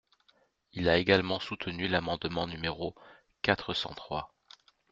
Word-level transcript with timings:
Il 0.73 0.89
a 0.89 0.97
également 0.97 1.39
soutenu 1.39 1.87
l’amendement 1.87 2.47
numéro 2.47 2.95
quatre 3.43 3.75
cent 3.75 3.93
trois. 3.93 4.33